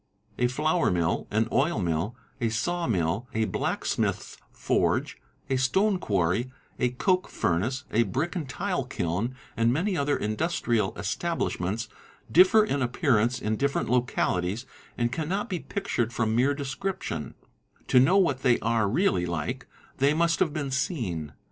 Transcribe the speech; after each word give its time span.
A 0.39 0.47
flour 0.47 0.89
mill, 0.89 1.27
an 1.29 1.47
oil 1.51 1.77
mill, 1.79 2.15
a 2.39 2.49
saw 2.49 2.87
mill, 2.87 3.27
a 3.35 3.45
blacksmith's 3.45 4.35
forge, 4.51 5.19
| 5.33 5.47
a 5.51 5.57
stone 5.57 5.99
quarry, 5.99 6.51
a 6.79 6.89
coke 6.89 7.27
furnace, 7.29 7.83
a 7.91 8.01
brick 8.01 8.35
and 8.35 8.49
tile 8.49 8.83
kiln, 8.83 9.35
and 9.55 9.71
many 9.71 9.95
other 9.95 10.17
industrial 10.17 10.97
establishments, 10.97 11.87
differ 12.31 12.63
in 12.65 12.81
appearance 12.81 13.39
in 13.39 13.57
different 13.57 13.91
localities 13.91 14.65
and 14.97 15.11
4 15.13 15.21
cannot 15.23 15.49
be 15.49 15.59
pictured 15.59 16.11
from 16.11 16.35
mere 16.35 16.55
description; 16.55 17.35
to 17.87 17.99
know 17.99 18.17
what 18.17 18.41
they 18.41 18.57
are 18.61 18.89
really 18.89 19.27
like, 19.27 19.67
they 19.97 20.15
must 20.15 20.39
have 20.39 20.51
been 20.51 20.71
seen. 20.71 21.33